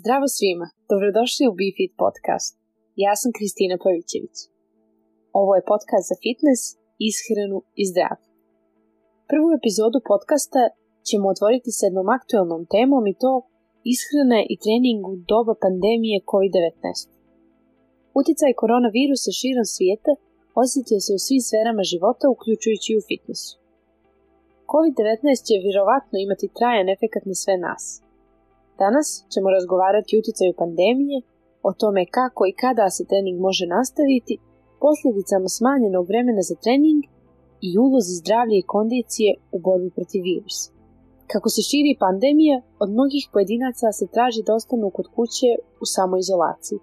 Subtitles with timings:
[0.00, 2.52] Zdravo svima, dobrodošli u BeFit podcast.
[3.04, 4.36] Ja sam Kristina Pavićević.
[5.40, 6.62] Ovo je podcast za fitness,
[7.10, 8.28] ishranu i zdravlje.
[9.30, 10.62] Prvu epizodu podcasta
[11.08, 13.32] ćemo otvoriti s jednom aktualnom temom i to
[13.92, 16.72] ishrana i trening u doba pandemije COVID-19.
[18.20, 20.12] Uticaj koronavirusa širom svijeta
[20.62, 23.52] osjetio se u svim sferama života, uključujući i u fitnessu.
[24.72, 27.84] COVID-19 će vjerovatno imati trajan efekat na sve nas–
[28.82, 31.18] Danas ćemo razgovarati o utjecaju pandemije,
[31.68, 34.34] o tome kako i kada se trening može nastaviti,
[34.82, 37.00] posljedicama smanjenog vremena za trening
[37.68, 40.68] i ulozi zdravlje i kondicije u borbi protiv virusa.
[41.32, 45.50] Kako se širi pandemija, od mnogih pojedinaca se traži da ostanu kod kuće
[45.82, 46.78] u samoizolaciji.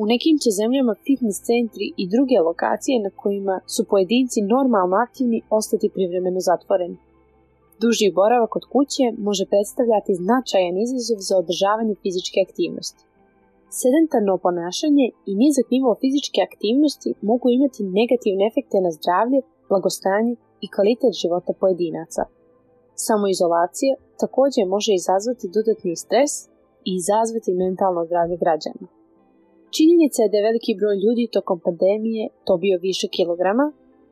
[0.00, 5.38] U nekim će zemljama fitness centri i druge lokacije na kojima su pojedinci normalno aktivni
[5.58, 6.96] ostati privremeno zatvoreni.
[7.82, 13.02] Duži boravak kod kuće može predstavljati značajan izazov za održavanje fizičke aktivnosti.
[13.80, 19.38] Sedentarno ponašanje i nizak nivo fizičke aktivnosti mogu imati negativne efekte na zdravlje,
[19.70, 20.32] blagostanje
[20.64, 22.22] i kvalitet života pojedinaca.
[23.06, 23.92] Samoizolacija
[24.22, 26.32] također može izazvati dodatni stres
[26.88, 28.86] i izazvati mentalno zdravlje građana.
[29.76, 33.66] Činjenica je da je veliki broj ljudi tokom pandemije dobio više kilograma,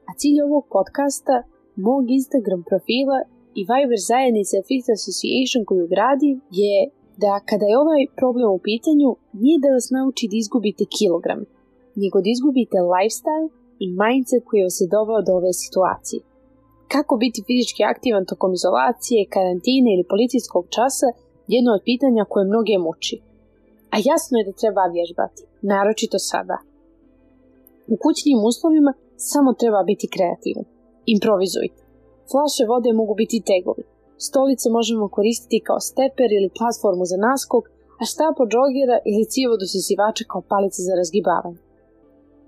[0.08, 1.36] a cilj ovog podcasta,
[1.86, 3.18] mog Instagram profila
[3.58, 6.30] i Viber zajednice Fit Association koju gradi
[6.62, 6.76] je
[7.22, 9.08] da kada je ovaj problem u pitanju,
[9.42, 11.40] nije da vas nauči da izgubite kilogram,
[12.02, 13.48] nego da izgubite lifestyle
[13.84, 16.20] i mindset koji vas je doveo do ove situacije.
[16.92, 21.08] Kako biti fizički aktivan tokom izolacije, karantine ili policijskog časa
[21.54, 23.16] jedno od pitanja koje mnoge muči.
[23.94, 25.40] A jasno je da treba vježbati,
[25.72, 26.56] naročito sada.
[27.92, 28.92] U kućnim uslovima
[29.30, 30.66] samo treba biti kreativan.
[31.14, 31.85] Improvizujte.
[32.30, 33.82] Flaše vode mogu biti tegovi.
[34.26, 37.64] Stolice možemo koristiti kao steper ili platformu za naskok,
[38.00, 41.60] a štapo džogera ili cijevo do sisivača kao palice za razgibavanje.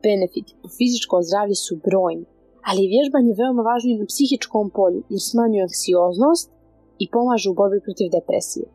[0.04, 2.26] Benefiti po fizičkom zdravlju su brojni,
[2.68, 6.48] ali je vježbanje veoma važno i na psihičkom polju jer smanjuje anksioznost
[7.02, 8.66] i pomaže u borbi protiv depresije.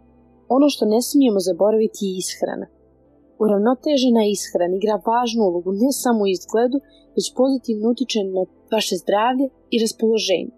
[0.55, 2.67] Ono što ne smijemo zaboraviti je ishrana.
[3.43, 6.77] Uravnotežena ishrana igra važnu ulogu ne samo u izgledu,
[7.15, 8.43] već pozitivno utiče na
[8.73, 10.53] vaše zdravlje i raspoloženje.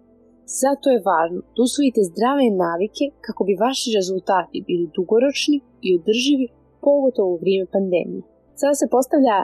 [0.62, 6.46] Zato je važno da usvojite zdrave navike kako bi vaši rezultati bili dugoročni i održivi
[6.84, 8.22] pogotovo u vrijeme pandemije.
[8.60, 9.38] Sada se postavlja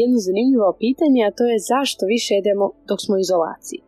[0.00, 3.80] jedno zanimljivo pitanje, a to je zašto više jedemo dok smo u izolaciji.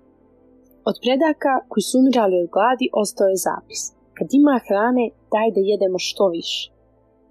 [0.91, 3.81] Od predaka koji su umirali od gladi ostao je zapis.
[4.17, 6.61] Kad ima hrane, daj da jedemo što više.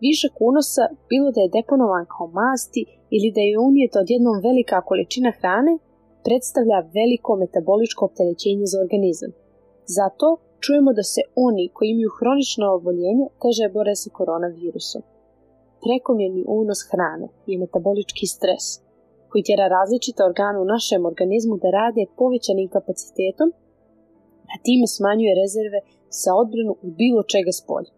[0.06, 2.82] Višak unosa, bilo da je deponovan kao masti
[3.16, 5.74] ili da je unijeta odjednom velika količina hrane,
[6.28, 9.32] predstavlja veliko metaboličko opterećenje za organizam.
[9.98, 10.28] Zato
[10.64, 15.02] čujemo da se oni koji imaju hronično oboljenje teže bore sa koronavirusom.
[15.84, 18.66] Prekomjerni unos hrane je metabolički stres
[19.30, 23.50] koji tjera različite organe u našem organizmu da rade povećanim kapacitetom,
[24.54, 25.80] a time smanjuje rezerve
[26.22, 27.92] za odbranu u bilo čega s polja.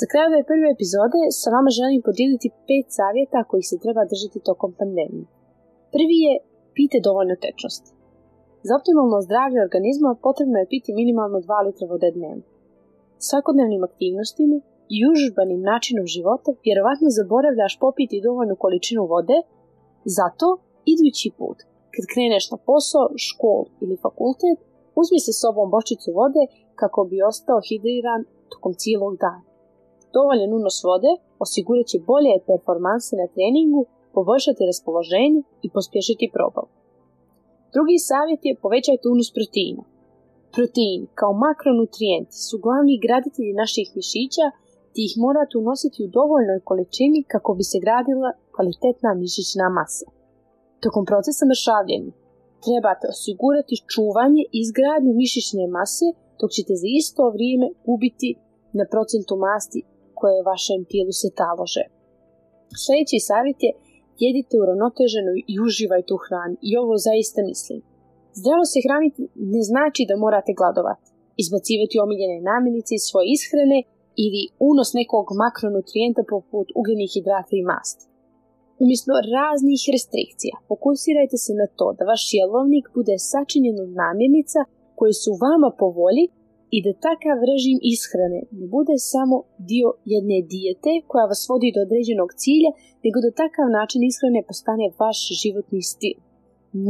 [0.00, 4.46] Za kraj ove prve epizode sa vama želim podijeliti pet savjeta kojih se treba držati
[4.48, 5.26] tokom pandemije.
[5.94, 6.34] Prvi je
[6.76, 7.90] pite dovoljno tečnosti.
[8.66, 12.44] Za optimalno zdravlje organizma potrebno je piti minimalno 2 litra vode dnevno.
[13.26, 14.56] Svakodnevnim aktivnostima
[14.94, 19.38] i užurbanim načinom života vjerovatno zaboravljaš popiti dovoljnu količinu vode,
[20.16, 20.46] zato
[20.92, 21.58] idući put,
[21.94, 24.58] kad kreneš na posao, školu ili fakultet,
[25.00, 26.42] uzmi se sobom bočicu vode
[26.80, 28.20] kako bi ostao hidriran
[28.52, 29.42] tokom cijelog dana.
[30.14, 31.12] Dovoljan unos vode
[31.44, 33.82] osigurat će bolje performanse na treningu
[34.16, 36.70] poboljšati raspoloženje i pospješiti probavu.
[37.74, 39.82] Drugi savjet je povećajte unus proteina.
[40.54, 44.46] Proteini kao makronutrijenti su glavni graditelji naših mišića
[44.92, 50.06] te ih morate unositi u dovoljnoj količini kako bi se gradila kvalitetna mišićna masa.
[50.82, 52.12] Tokom procesa mršavljenja
[52.64, 56.08] trebate osigurati čuvanje i izgradnju mišićne mase
[56.40, 58.30] dok ćete za isto vrijeme gubiti
[58.78, 59.80] na procentu masti
[60.20, 61.84] koje vašem tijelu se talože.
[62.82, 63.72] Sljedeći savjet je
[64.24, 66.56] jedite uravnoteženo i uživajte u hrani.
[66.68, 67.78] I ovo zaista mislim.
[68.40, 69.22] Zdravo se hraniti
[69.52, 71.06] ne znači da morate gladovati,
[71.42, 73.78] izbacivati omiljene namirnice iz svoje ishrane
[74.24, 78.04] ili unos nekog makronutrijenta poput ugljenih hidrata i masti.
[78.82, 84.60] Umjesto raznih restrikcija, fokusirajte se na to da vaš jelovnik bude sačinjen od namirnica
[84.98, 86.26] koje su vama po volji
[86.76, 89.36] i da takav režim ishrane ne bude samo
[89.70, 92.70] dio jedne dijete koja vas vodi do određenog cilja,
[93.04, 96.16] nego da takav način ishrane postane vaš životni stil.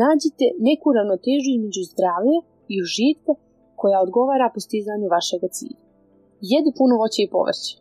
[0.02, 2.38] Nađite neku ravnotežu između zdravlja
[2.72, 3.32] i užitka
[3.80, 5.80] koja odgovara postizanju vašeg cilja.
[6.50, 7.74] Jedi puno voća i povrća.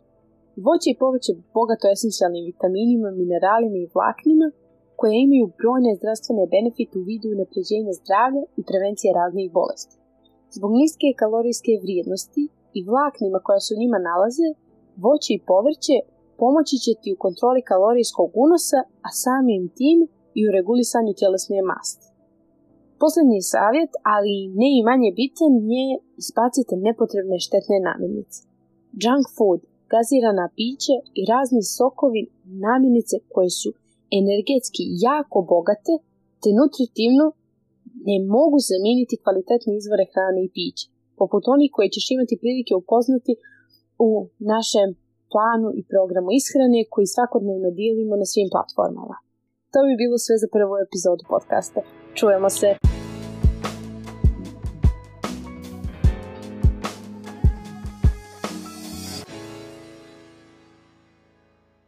[0.66, 4.46] Voće i povrće bogato esencijalnim vitaminima, mineralima i vlaknima
[4.98, 9.96] koje imaju brojne zdravstvene benefite u vidu unapređenja zdravlja i prevencije raznih bolesti.
[10.56, 12.42] Zbog niske kalorijske vrijednosti
[12.78, 14.48] i vlaknima koja se u njima nalaze,
[15.04, 15.96] voće i povrće
[16.40, 19.98] pomoći će ti u kontroli kalorijskog unosa, a samim tim
[20.38, 22.06] i u regulisanju tjelesne masti.
[23.00, 25.84] Posljednji savjet, ali ne i manje bitan, je
[26.22, 28.38] ispacite nepotrebne štetne namirnice.
[29.02, 29.60] Junk food,
[29.92, 32.22] gazirana piće i razni sokovi
[32.66, 33.70] namirnice koje su
[34.20, 35.92] energetski jako bogate
[36.40, 37.26] te nutritivno
[38.08, 40.84] ne mogu zamijeniti kvalitetne izvore hrane i piće,
[41.20, 43.32] poput onih koje ćeš imati prilike upoznati
[44.06, 44.10] u
[44.52, 44.88] našem
[45.32, 49.16] planu i programu ishrane koji svakodnevno dijelimo na svim platformama.
[49.72, 51.80] To bi bilo sve za prvu epizodu podcasta.
[52.18, 53.03] Čujemo se!